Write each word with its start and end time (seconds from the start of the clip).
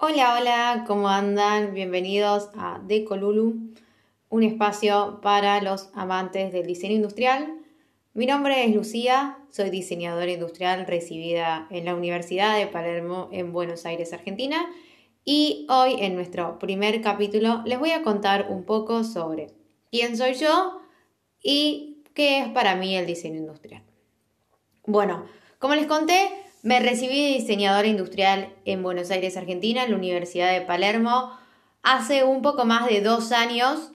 Hola, 0.00 0.38
hola, 0.38 0.84
¿cómo 0.86 1.08
andan? 1.08 1.74
Bienvenidos 1.74 2.50
a 2.56 2.80
Decolulu, 2.86 3.74
un 4.28 4.42
espacio 4.44 5.18
para 5.22 5.60
los 5.60 5.90
amantes 5.92 6.52
del 6.52 6.68
diseño 6.68 6.94
industrial. 6.94 7.58
Mi 8.14 8.24
nombre 8.24 8.64
es 8.64 8.72
Lucía, 8.72 9.38
soy 9.50 9.70
diseñadora 9.70 10.30
industrial 10.30 10.86
recibida 10.86 11.66
en 11.70 11.84
la 11.84 11.96
Universidad 11.96 12.56
de 12.56 12.68
Palermo 12.68 13.28
en 13.32 13.52
Buenos 13.52 13.86
Aires, 13.86 14.12
Argentina. 14.12 14.70
Y 15.24 15.66
hoy 15.68 15.96
en 15.98 16.14
nuestro 16.14 16.60
primer 16.60 17.02
capítulo 17.02 17.62
les 17.66 17.80
voy 17.80 17.90
a 17.90 18.04
contar 18.04 18.46
un 18.50 18.62
poco 18.62 19.02
sobre 19.02 19.48
quién 19.90 20.16
soy 20.16 20.34
yo 20.34 20.80
y 21.42 22.04
qué 22.14 22.38
es 22.38 22.48
para 22.50 22.76
mí 22.76 22.96
el 22.96 23.04
diseño 23.04 23.38
industrial. 23.38 23.82
Bueno, 24.86 25.24
como 25.58 25.74
les 25.74 25.88
conté, 25.88 26.30
me 26.62 26.80
recibí 26.80 27.32
de 27.32 27.38
diseñadora 27.38 27.86
industrial 27.86 28.52
en 28.64 28.82
Buenos 28.82 29.10
Aires, 29.10 29.36
Argentina, 29.36 29.84
en 29.84 29.90
la 29.90 29.96
Universidad 29.96 30.52
de 30.52 30.62
Palermo, 30.62 31.32
hace 31.82 32.24
un 32.24 32.42
poco 32.42 32.64
más 32.64 32.88
de 32.88 33.00
dos 33.00 33.32
años 33.32 33.92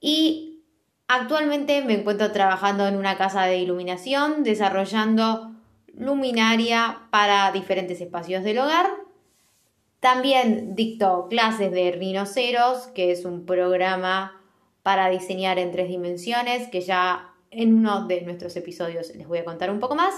y 0.00 0.62
actualmente 1.08 1.82
me 1.82 1.94
encuentro 1.94 2.32
trabajando 2.32 2.86
en 2.86 2.96
una 2.96 3.16
casa 3.16 3.44
de 3.44 3.58
iluminación, 3.58 4.42
desarrollando 4.42 5.52
luminaria 5.94 7.00
para 7.10 7.50
diferentes 7.52 8.00
espacios 8.00 8.44
del 8.44 8.58
hogar. 8.58 8.86
También 10.00 10.74
dicto 10.74 11.26
clases 11.28 11.72
de 11.72 11.92
Rhinoceros, 11.92 12.88
que 12.88 13.12
es 13.12 13.24
un 13.24 13.46
programa 13.46 14.40
para 14.82 15.08
diseñar 15.08 15.58
en 15.58 15.72
tres 15.72 15.88
dimensiones, 15.88 16.68
que 16.68 16.80
ya 16.82 17.32
en 17.50 17.74
uno 17.74 18.06
de 18.06 18.20
nuestros 18.22 18.54
episodios 18.56 19.14
les 19.16 19.26
voy 19.26 19.38
a 19.38 19.44
contar 19.44 19.70
un 19.70 19.80
poco 19.80 19.94
más. 19.94 20.14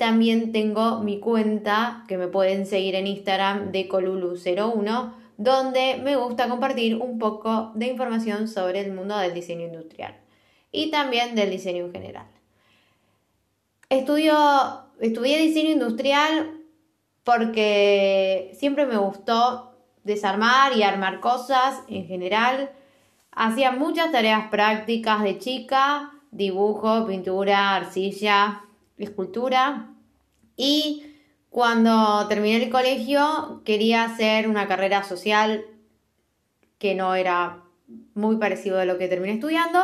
También 0.00 0.50
tengo 0.50 1.00
mi 1.00 1.20
cuenta 1.20 2.06
que 2.08 2.16
me 2.16 2.26
pueden 2.26 2.64
seguir 2.64 2.94
en 2.94 3.06
Instagram 3.06 3.70
de 3.70 3.86
Colulu01, 3.86 5.12
donde 5.36 6.00
me 6.02 6.16
gusta 6.16 6.48
compartir 6.48 6.96
un 6.96 7.18
poco 7.18 7.72
de 7.74 7.88
información 7.88 8.48
sobre 8.48 8.80
el 8.80 8.94
mundo 8.94 9.18
del 9.18 9.34
diseño 9.34 9.66
industrial 9.66 10.16
y 10.72 10.90
también 10.90 11.34
del 11.34 11.50
diseño 11.50 11.84
en 11.84 11.92
general. 11.92 12.26
Estudié 13.90 15.38
diseño 15.38 15.72
industrial 15.72 16.62
porque 17.22 18.52
siempre 18.54 18.86
me 18.86 18.96
gustó 18.96 19.74
desarmar 20.02 20.74
y 20.78 20.82
armar 20.82 21.20
cosas 21.20 21.82
en 21.88 22.06
general. 22.06 22.70
Hacía 23.32 23.70
muchas 23.70 24.10
tareas 24.12 24.48
prácticas 24.48 25.22
de 25.22 25.38
chica, 25.38 26.10
dibujo, 26.30 27.06
pintura, 27.06 27.76
arcilla, 27.76 28.64
escultura 28.96 29.89
y 30.60 31.16
cuando 31.48 32.28
terminé 32.28 32.62
el 32.62 32.68
colegio 32.68 33.62
quería 33.64 34.04
hacer 34.04 34.46
una 34.46 34.68
carrera 34.68 35.02
social 35.02 35.64
que 36.78 36.94
no 36.94 37.14
era 37.14 37.62
muy 38.14 38.36
parecido 38.36 38.78
a 38.78 38.84
lo 38.84 38.98
que 38.98 39.08
terminé 39.08 39.34
estudiando. 39.34 39.80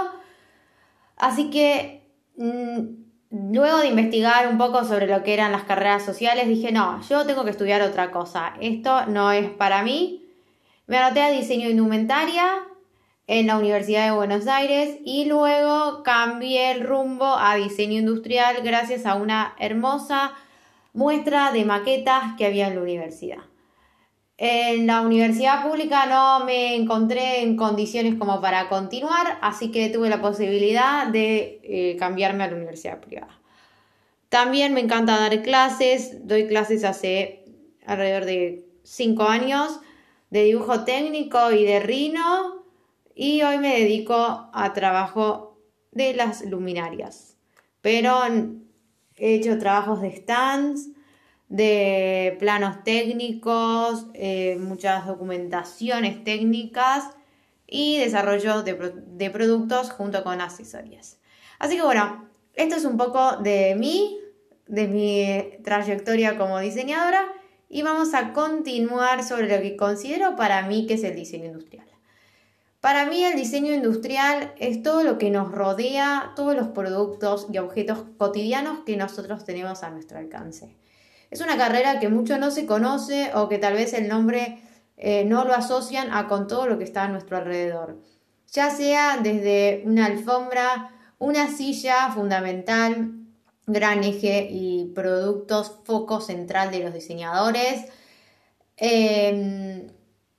Así 1.16 1.48
que 1.48 2.06
mm, 2.36 3.52
luego 3.52 3.78
de 3.78 3.88
investigar 3.88 4.48
un 4.48 4.58
poco 4.58 4.84
sobre 4.84 5.06
lo 5.06 5.22
que 5.22 5.32
eran 5.32 5.50
las 5.50 5.64
carreras 5.64 6.04
sociales, 6.04 6.47
dije, 6.47 6.72
no, 6.72 7.00
yo 7.08 7.24
tengo 7.24 7.44
que 7.44 7.52
estudiar 7.52 7.80
otra 7.80 8.10
cosa. 8.10 8.52
Esto 8.60 9.06
no 9.06 9.32
es 9.32 9.48
para 9.48 9.82
mí. 9.82 10.27
Me 10.86 10.98
anoté 10.98 11.22
a 11.22 11.30
diseño 11.30 11.70
indumentaria 11.70 12.44
en 13.27 13.47
la 13.47 13.56
Universidad 13.56 14.04
de 14.04 14.14
Buenos 14.14 14.47
Aires 14.47 14.98
y 15.06 15.24
luego 15.24 16.02
cambié 16.02 16.72
el 16.72 16.86
rumbo 16.86 17.24
a 17.24 17.56
diseño 17.56 17.98
industrial 17.98 18.58
gracias 18.62 19.06
a 19.06 19.14
una 19.14 19.54
hermosa 19.58 20.34
muestra 20.97 21.52
de 21.52 21.64
maquetas 21.64 22.36
que 22.36 22.47
había 22.47 22.69
en 22.69 22.75
la 22.75 22.80
universidad. 22.80 23.44
En 24.39 24.86
la 24.86 25.03
universidad 25.03 25.62
pública 25.62 26.06
no 26.06 26.44
me 26.44 26.75
encontré 26.75 27.42
en 27.42 27.56
condiciones 27.56 28.16
como 28.16 28.41
para 28.41 28.69
continuar, 28.69 29.38
así 29.42 29.70
que 29.70 29.91
tuve 29.91 30.09
la 30.09 30.20
posibilidad 30.20 31.06
de 31.06 31.60
eh, 31.62 31.97
cambiarme 31.98 32.44
a 32.44 32.48
la 32.48 32.56
universidad 32.56 33.00
privada. 33.00 33.38
También 34.31 34.75
me 34.75 34.81
encanta 34.81 35.19
dar 35.19 35.43
clases, 35.43 36.26
doy 36.26 36.48
clases 36.48 36.82
hace 36.82 37.44
alrededor 37.87 38.25
de 38.25 38.66
5 38.82 39.22
años 39.22 39.81
de 40.31 40.44
dibujo 40.44 40.84
técnico 40.84 41.53
y 41.53 41.65
de 41.65 41.81
rino 41.81 42.65
y 43.15 43.43
hoy 43.43 43.59
me 43.59 43.78
dedico 43.78 44.50
a 44.53 44.72
trabajo 44.75 45.60
de 45.93 46.15
las 46.15 46.43
luminarias. 46.44 47.37
Pero 47.81 48.19
he 49.16 49.34
hecho 49.34 49.59
trabajos 49.59 50.00
de 50.03 50.15
stands, 50.15 50.91
de 51.48 52.36
planos 52.38 52.82
técnicos, 52.82 54.06
eh, 54.14 54.56
muchas 54.60 55.06
documentaciones 55.06 56.24
técnicas 56.24 57.04
y 57.66 57.98
desarrollo 57.98 58.62
de, 58.62 58.74
de 59.06 59.30
productos 59.30 59.90
junto 59.90 60.24
con 60.24 60.40
asesorías. 60.40 61.18
Así 61.58 61.76
que 61.76 61.82
bueno, 61.82 62.28
esto 62.54 62.76
es 62.76 62.84
un 62.84 62.96
poco 62.96 63.36
de 63.36 63.74
mí, 63.76 64.18
de 64.66 64.88
mi 64.88 65.62
trayectoria 65.62 66.36
como 66.36 66.58
diseñadora 66.58 67.26
y 67.68 67.82
vamos 67.82 68.14
a 68.14 68.32
continuar 68.32 69.22
sobre 69.24 69.48
lo 69.54 69.62
que 69.62 69.76
considero 69.76 70.36
para 70.36 70.62
mí 70.66 70.86
que 70.86 70.94
es 70.94 71.04
el 71.04 71.14
diseño 71.14 71.46
industrial. 71.46 71.86
Para 72.80 73.06
mí 73.06 73.24
el 73.24 73.36
diseño 73.36 73.74
industrial 73.74 74.54
es 74.58 74.82
todo 74.82 75.02
lo 75.02 75.18
que 75.18 75.30
nos 75.30 75.50
rodea, 75.50 76.32
todos 76.36 76.54
los 76.54 76.68
productos 76.68 77.48
y 77.52 77.58
objetos 77.58 78.04
cotidianos 78.16 78.80
que 78.84 78.96
nosotros 78.96 79.44
tenemos 79.44 79.82
a 79.82 79.90
nuestro 79.90 80.18
alcance. 80.18 80.76
Es 81.36 81.42
una 81.42 81.58
carrera 81.58 82.00
que 82.00 82.08
mucho 82.08 82.38
no 82.38 82.50
se 82.50 82.64
conoce 82.64 83.30
o 83.34 83.50
que 83.50 83.58
tal 83.58 83.74
vez 83.74 83.92
el 83.92 84.08
nombre 84.08 84.58
eh, 84.97 85.26
no 85.26 85.44
lo 85.44 85.52
asocian 85.52 86.10
a 86.10 86.28
con 86.28 86.47
todo 86.47 86.66
lo 86.66 86.78
que 86.78 86.84
está 86.84 87.02
a 87.02 87.08
nuestro 87.08 87.36
alrededor. 87.36 88.00
Ya 88.52 88.70
sea 88.70 89.19
desde 89.22 89.82
una 89.84 90.06
alfombra, 90.06 90.92
una 91.19 91.54
silla 91.54 92.10
fundamental, 92.14 93.12
gran 93.66 94.02
eje 94.02 94.48
y 94.50 94.92
productos 94.94 95.75
foco 95.84 96.22
central 96.22 96.70
de 96.70 96.80
los 96.80 96.94
diseñadores, 96.94 97.84
em, 98.78 99.88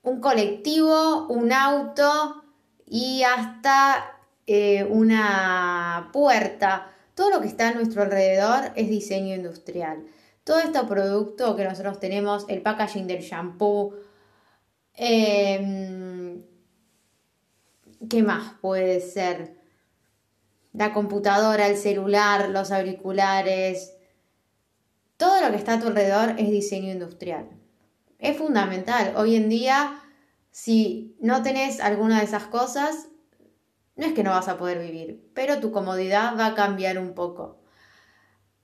un 0.02 0.20
colectivo, 0.20 1.28
un 1.28 1.54
auto 1.54 2.44
y 2.88 3.22
hasta 3.22 4.18
eh, 4.48 4.84
una 4.84 6.10
puerta. 6.12 6.92
Todo 7.14 7.30
lo 7.30 7.42
que 7.42 7.48
está 7.48 7.68
a 7.68 7.74
nuestro 7.76 8.02
alrededor 8.02 8.72
es 8.76 8.90
diseño 8.90 9.36
industrial. 9.36 10.04
Todo 10.48 10.60
este 10.60 10.82
producto 10.86 11.58
que 11.58 11.66
nosotros 11.66 12.00
tenemos, 12.00 12.46
el 12.48 12.62
packaging 12.62 13.06
del 13.06 13.22
shampoo, 13.22 13.96
em, 14.94 16.42
¿qué 18.10 18.24
más 18.24 18.54
puede 18.62 19.02
ser? 19.02 19.58
La 20.72 20.94
computadora, 20.94 21.68
el 21.68 21.76
celular, 21.76 22.50
los 22.50 22.72
auriculares, 22.72 23.98
todo 25.18 25.42
lo 25.42 25.52
que 25.52 25.58
está 25.58 25.74
a 25.74 25.80
tu 25.82 25.88
alrededor 25.88 26.36
es 26.40 26.50
diseño 26.50 26.94
industrial 26.94 27.50
es 28.20 28.38
fundamental. 28.38 29.14
Hoy 29.16 29.36
en 29.36 29.50
día, 29.50 30.02
si 30.52 31.16
no 31.20 31.44
tenés 31.44 31.80
alguna 31.80 32.20
de 32.20 32.26
esas 32.26 32.44
cosas, 32.44 33.10
no 33.96 34.06
es 34.06 34.14
que 34.14 34.24
no 34.24 34.32
vas 34.32 34.48
a 34.48 34.58
poder 34.58 34.80
vivir, 34.80 35.30
pero 35.34 35.60
tu 35.60 35.72
comodidad 35.72 36.38
va 36.38 36.48
a 36.48 36.56
cambiar 36.56 37.00
un 37.00 37.14
poco. 37.14 37.60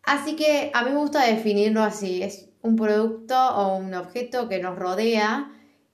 Así 0.03 0.35
que 0.35 0.69
a 0.73 0.83
mí 0.83 0.91
me 0.91 0.99
gusta 0.99 1.25
definirlo 1.25 1.81
así, 1.81 2.21
es 2.21 2.49
un 2.61 2.75
producto 2.75 3.35
o 3.35 3.77
un 3.77 3.93
objeto 3.93 4.49
que 4.49 4.59
nos 4.59 4.77
rodea 4.77 5.51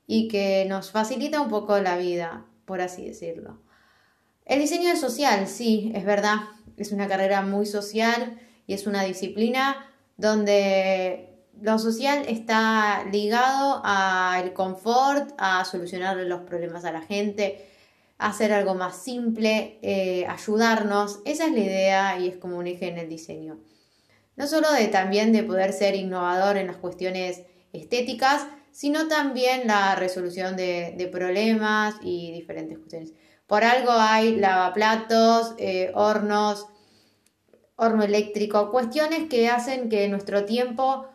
y 0.08 0.28
que 0.28 0.66
nos 0.68 0.92
facilita 0.92 1.42
un 1.42 1.50
poco 1.50 1.80
la 1.80 1.97
vida, 1.97 2.46
por 2.66 2.81
así 2.81 3.06
decirlo. 3.06 3.59
El 4.46 4.59
diseño 4.59 4.90
es 4.92 5.00
social, 5.00 5.47
sí, 5.47 5.92
es 5.94 6.06
verdad, 6.06 6.38
es 6.78 6.92
una 6.92 7.08
carrera 7.08 7.44
muy 7.44 7.68
social 7.68 8.40
y 8.66 8.74
es 8.74 8.88
una 8.88 9.03
disciplina 9.03 9.86
donde 10.18 11.30
lo 11.62 11.78
social 11.78 12.24
está 12.28 13.05
ligado 13.12 13.82
al 13.84 14.53
confort, 14.53 15.34
a 15.38 15.66
solucionar 15.66 16.17
los 16.17 16.41
problemas 16.41 16.85
a 16.85 16.91
la 16.91 17.02
gente, 17.02 17.66
a 18.17 18.29
hacer 18.29 18.53
algo 18.53 18.76
más 18.76 18.96
simple, 18.96 19.78
eh, 19.82 20.26
ayudarnos. 20.28 21.20
Esa 21.26 21.46
es 21.46 21.52
la 21.52 21.59
idea 21.59 22.20
y 22.20 22.28
es 22.28 22.38
como 22.38 22.58
un 22.58 22.67
eje 22.67 22.88
en 22.88 22.97
el 22.97 23.09
diseño. 23.09 23.59
No 24.40 24.47
solo 24.47 24.72
de 24.72 24.88
también 24.88 25.34
de 25.34 25.44
poder 25.44 25.74
ser 25.74 25.96
innovador 25.96 26.56
en 26.56 26.68
las 26.68 26.78
cuestiones 26.78 27.41
estéticas, 27.74 28.47
sino 28.72 29.09
también 29.09 29.68
la 29.68 29.96
resolución 29.96 30.56
de, 30.56 31.09
problemas 31.12 31.96
y 32.02 32.32
diferentes 32.32 32.78
cuestiones. 32.78 33.12
Por 33.47 33.66
algo 33.66 33.91
hay 33.91 34.38
lavaplatos, 34.38 35.56
eh, 35.58 35.91
hornos, 35.94 36.68
horno 37.76 38.03
eléctrico, 38.03 38.72
cuestiones 38.72 39.28
que 39.28 39.50
hacen 39.50 39.90
que 39.90 40.08
nuestro 40.08 40.46
tiempo 40.46 41.08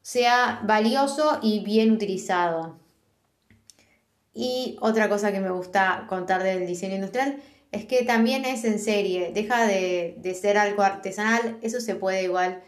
sea 0.00 0.60
valioso 0.64 1.38
y 1.40 1.60
bien 1.60 1.92
utilizado. 1.92 2.80
Y 4.34 4.76
otra 4.80 5.08
cosa 5.08 5.30
que 5.30 5.38
me 5.38 5.52
gusta 5.52 6.06
contar 6.08 6.42
del 6.42 6.66
diseño 6.66 6.96
industrial 6.96 7.40
es 7.72 7.86
que 7.86 8.04
también 8.04 8.44
es 8.44 8.64
en 8.64 8.78
serie, 8.78 9.32
deja 9.34 9.66
de, 9.66 10.38
ser 10.40 10.58
algo 10.58 10.82
artesanal, 10.82 11.58
eso 11.62 11.80
se 11.80 11.94
puede 11.94 12.22
igual 12.22 12.62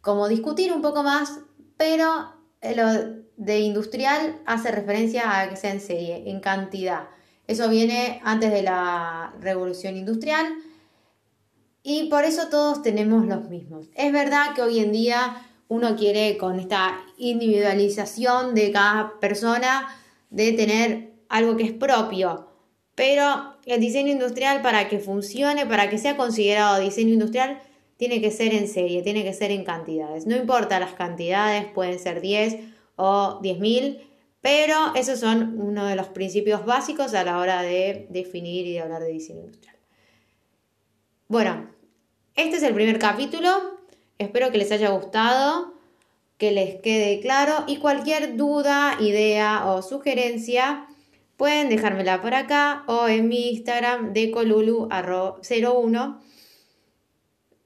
como 0.00 0.26
discutir 0.26 0.72
un 0.72 0.80
poco 0.80 1.02
más, 1.02 1.40
pero 1.76 2.32
lo 2.74 3.22
de 3.36 3.60
industrial 3.60 4.40
hace 4.46 4.72
referencia 4.72 5.38
a 5.38 5.48
que 5.48 5.56
sea 5.56 5.72
en 5.72 5.80
serie, 5.80 6.30
en 6.30 6.40
cantidad. 6.40 7.08
Eso 7.46 7.68
viene 7.68 8.20
antes 8.24 8.50
de 8.50 8.62
la 8.62 9.34
revolución 9.38 9.96
industrial 9.96 10.46
y 11.82 12.08
por 12.08 12.24
eso 12.24 12.48
todos 12.48 12.82
tenemos 12.82 13.26
los 13.26 13.48
mismos. 13.50 13.90
Es 13.94 14.12
verdad 14.12 14.54
que 14.54 14.62
hoy 14.62 14.78
en 14.78 14.92
día 14.92 15.46
uno 15.68 15.94
quiere 15.96 16.38
con 16.38 16.58
esta 16.58 17.00
individualización 17.18 18.54
de 18.54 18.72
cada 18.72 19.20
persona 19.20 19.94
de 20.30 20.52
tener 20.52 21.12
algo 21.28 21.56
que 21.56 21.64
es 21.64 21.72
propio, 21.72 22.51
pero 23.02 23.56
el 23.66 23.80
diseño 23.80 24.12
industrial 24.12 24.62
para 24.62 24.88
que 24.88 25.00
funcione, 25.00 25.66
para 25.66 25.90
que 25.90 25.98
sea 25.98 26.16
considerado 26.16 26.78
diseño 26.78 27.14
industrial, 27.14 27.60
tiene 27.96 28.20
que 28.20 28.30
ser 28.30 28.54
en 28.54 28.68
serie, 28.68 29.02
tiene 29.02 29.24
que 29.24 29.34
ser 29.34 29.50
en 29.50 29.64
cantidades. 29.64 30.28
No 30.28 30.36
importa 30.36 30.78
las 30.78 30.92
cantidades, 30.92 31.64
pueden 31.64 31.98
ser 31.98 32.20
10 32.20 32.58
o 32.94 33.40
10.000, 33.42 33.98
pero 34.40 34.94
esos 34.94 35.18
son 35.18 35.60
uno 35.60 35.84
de 35.86 35.96
los 35.96 36.10
principios 36.10 36.64
básicos 36.64 37.12
a 37.14 37.24
la 37.24 37.38
hora 37.38 37.62
de 37.62 38.06
definir 38.08 38.68
y 38.68 38.74
de 38.74 38.80
hablar 38.82 39.02
de 39.02 39.10
diseño 39.10 39.40
industrial. 39.40 39.74
Bueno, 41.26 41.70
este 42.36 42.58
es 42.58 42.62
el 42.62 42.72
primer 42.72 43.00
capítulo. 43.00 43.80
Espero 44.18 44.52
que 44.52 44.58
les 44.58 44.70
haya 44.70 44.90
gustado, 44.90 45.74
que 46.38 46.52
les 46.52 46.80
quede 46.80 47.18
claro 47.18 47.64
y 47.66 47.78
cualquier 47.78 48.36
duda, 48.36 48.96
idea 49.00 49.66
o 49.72 49.82
sugerencia 49.82 50.86
pueden 51.42 51.68
dejármela 51.68 52.22
por 52.22 52.34
acá 52.34 52.84
o 52.86 53.08
en 53.08 53.26
mi 53.26 53.48
Instagram 53.48 54.12
de 54.12 54.30
colulu01 54.30 56.20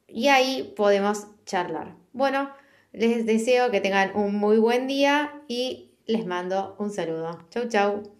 y 0.08 0.28
ahí 0.28 0.72
podemos 0.74 1.26
charlar. 1.44 1.94
Bueno, 2.14 2.48
les 2.92 3.26
deseo 3.26 3.70
que 3.70 3.82
tengan 3.82 4.16
un 4.16 4.34
muy 4.34 4.56
buen 4.56 4.86
día 4.86 5.42
y 5.46 5.90
les 6.06 6.24
mando 6.24 6.74
un 6.78 6.90
saludo. 6.90 7.38
Chau, 7.50 7.68
chau. 7.68 8.15